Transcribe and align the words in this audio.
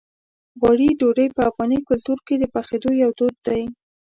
غوړي 0.59 0.89
ډوډۍ 0.99 1.27
په 1.35 1.41
افغاني 1.49 1.79
کلتور 1.89 2.19
کې 2.27 2.35
د 2.39 2.43
پخېدو 2.53 2.89
یو 3.03 3.09
دود 3.17 3.35
دی. 3.47 3.61